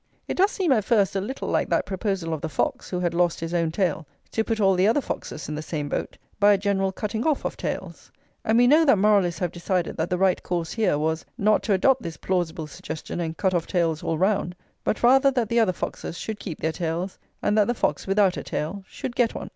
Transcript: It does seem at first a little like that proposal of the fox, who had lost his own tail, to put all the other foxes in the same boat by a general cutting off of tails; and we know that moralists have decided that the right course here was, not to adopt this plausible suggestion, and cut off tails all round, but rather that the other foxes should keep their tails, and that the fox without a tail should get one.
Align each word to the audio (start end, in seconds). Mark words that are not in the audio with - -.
It 0.27 0.37
does 0.37 0.49
seem 0.49 0.71
at 0.71 0.83
first 0.83 1.15
a 1.15 1.21
little 1.21 1.47
like 1.47 1.69
that 1.69 1.85
proposal 1.85 2.33
of 2.33 2.41
the 2.41 2.49
fox, 2.49 2.89
who 2.89 2.99
had 3.01 3.13
lost 3.13 3.39
his 3.39 3.53
own 3.53 3.71
tail, 3.71 4.07
to 4.31 4.43
put 4.43 4.59
all 4.59 4.73
the 4.73 4.87
other 4.87 4.99
foxes 4.99 5.47
in 5.47 5.53
the 5.53 5.61
same 5.61 5.89
boat 5.89 6.17
by 6.39 6.53
a 6.53 6.57
general 6.57 6.91
cutting 6.91 7.23
off 7.23 7.45
of 7.45 7.55
tails; 7.55 8.11
and 8.43 8.57
we 8.57 8.65
know 8.65 8.83
that 8.83 8.95
moralists 8.97 9.39
have 9.41 9.51
decided 9.51 9.97
that 9.97 10.09
the 10.09 10.17
right 10.17 10.41
course 10.41 10.71
here 10.71 10.97
was, 10.97 11.23
not 11.37 11.61
to 11.61 11.73
adopt 11.73 12.01
this 12.01 12.17
plausible 12.17 12.65
suggestion, 12.65 13.19
and 13.19 13.37
cut 13.37 13.53
off 13.53 13.67
tails 13.67 14.01
all 14.01 14.17
round, 14.17 14.55
but 14.83 15.03
rather 15.03 15.29
that 15.29 15.49
the 15.49 15.59
other 15.59 15.71
foxes 15.71 16.17
should 16.17 16.39
keep 16.39 16.59
their 16.61 16.71
tails, 16.71 17.19
and 17.43 17.55
that 17.55 17.67
the 17.67 17.75
fox 17.75 18.07
without 18.07 18.37
a 18.37 18.43
tail 18.43 18.83
should 18.87 19.15
get 19.15 19.35
one. 19.35 19.49